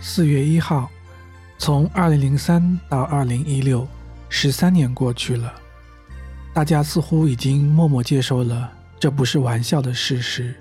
[0.00, 0.88] 四月一号，
[1.58, 3.86] 从二零零三到二零一六，
[4.28, 5.52] 十三年过去了，
[6.54, 10.54] 大家似乎已经默默接受了这不是玩笑的事实。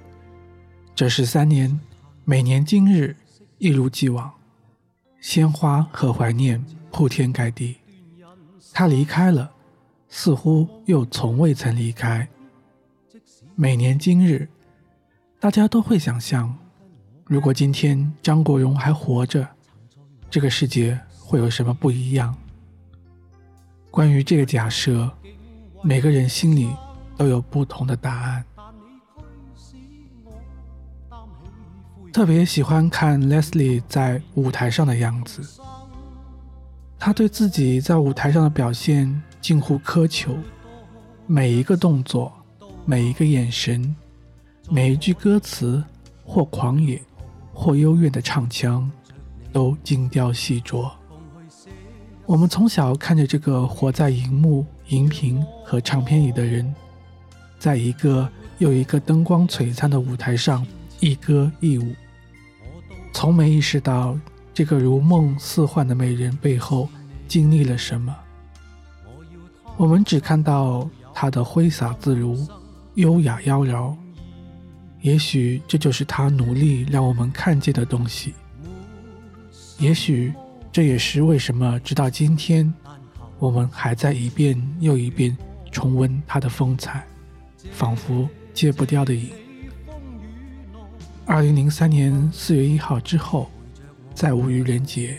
[0.95, 1.79] 这十三年，
[2.25, 3.15] 每年今日
[3.59, 4.33] 一如既往，
[5.21, 7.77] 鲜花和怀念铺天盖地。
[8.73, 9.51] 他离开了，
[10.09, 12.27] 似乎又从未曾离开。
[13.55, 14.49] 每年今日，
[15.39, 16.57] 大家都会想象。
[17.29, 19.45] 如果今天张国荣还活着，
[20.29, 22.33] 这个世界会有什么不一样？
[23.91, 25.11] 关于这个假设，
[25.83, 26.73] 每个人心里
[27.17, 28.45] 都有不同的答案。
[32.13, 35.61] 特别喜欢看 Leslie 在舞台上的样子，
[36.97, 40.37] 他对自己在舞台上的表现近乎苛求，
[41.25, 42.31] 每一个动作、
[42.85, 43.93] 每一个眼神、
[44.69, 45.83] 每一句歌词，
[46.23, 47.01] 或狂野。
[47.59, 48.87] 或幽怨的唱腔，
[49.51, 50.91] 都精雕细琢。
[52.27, 56.71] 我们从小看着这个活在荧幕、荧屏和唱片里的人，
[57.57, 60.63] 在一个又一个灯光璀璨的舞台上
[60.99, 61.95] 一歌一舞，
[63.11, 64.15] 从没意识到
[64.53, 66.87] 这个如梦似幻的美人背后
[67.27, 68.15] 经历了什么。
[69.77, 72.47] 我们只看到她的挥洒自如、
[72.93, 73.95] 优雅妖娆。
[75.07, 78.33] 也许这就是他努力让我们看见的东西。
[79.77, 80.33] 也许
[80.69, 82.73] 这也是为什么直到今天，
[83.39, 85.35] 我们还在一遍又一遍
[85.71, 87.07] 重温他的风采，
[87.71, 89.31] 仿佛戒不掉的瘾。
[91.25, 93.49] 二零零三年四月一号之后，
[94.13, 95.17] 再无愚人节。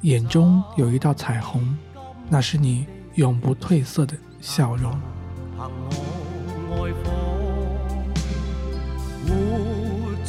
[0.00, 1.76] 眼中有一道彩虹，
[2.30, 4.98] 那是你永不褪色的笑容。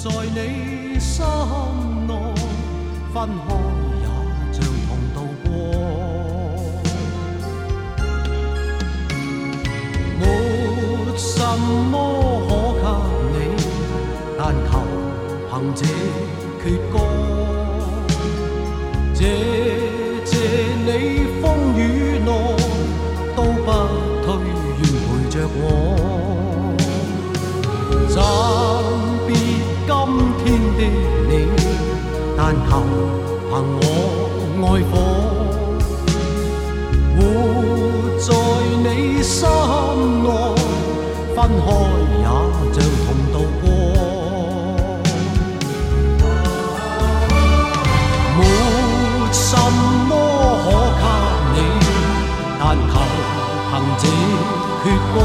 [0.03, 1.23] 在你心
[2.05, 2.13] 内，
[3.13, 3.15] 分
[3.47, 3.55] 开
[4.01, 4.05] 也
[4.51, 5.47] 像同渡过。
[10.19, 10.21] 没
[11.15, 11.39] 什
[11.89, 11.95] 么
[12.81, 12.83] 可
[13.31, 13.63] 给你，
[14.37, 14.71] 但求
[15.49, 15.79] 凭这
[16.59, 16.93] 阙歌，
[19.13, 19.17] 谢
[20.25, 20.31] 谢
[20.83, 20.87] 你
[21.41, 21.43] 风
[21.77, 21.79] 雨
[22.19, 22.29] 内
[23.37, 23.67] 都不
[24.25, 24.27] 退，
[24.79, 25.63] 愿陪着我。
[41.43, 41.67] 分开
[42.19, 42.23] 也
[42.73, 43.63] 像同渡过。
[48.37, 48.39] 没
[49.33, 49.51] 什
[50.07, 50.11] 么
[50.99, 51.01] 可
[51.53, 51.57] 给你，
[52.59, 52.91] 但求
[53.69, 54.03] 凭这
[54.83, 55.17] 阙歌，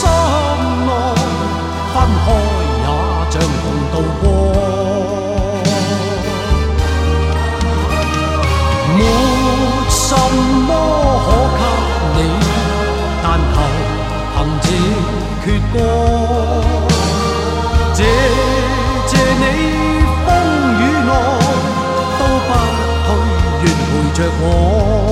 [0.00, 0.08] 心
[0.86, 0.90] 内
[1.92, 1.94] 分
[2.24, 2.26] 开
[2.80, 2.86] 也
[3.30, 3.62] 像同
[3.92, 4.24] 渡过，
[8.96, 8.98] 没
[9.90, 10.10] 什
[10.66, 10.70] 么
[11.26, 11.60] 可
[12.16, 12.18] 给你，
[13.22, 13.56] 但求
[14.32, 14.66] 凭这
[15.44, 15.76] 阙歌，
[17.92, 17.98] 谢
[19.06, 19.44] 谢你
[20.24, 20.26] 风
[20.80, 21.10] 雨内
[22.18, 22.48] 都不
[23.04, 23.08] 退，
[23.62, 25.09] 愿陪着我。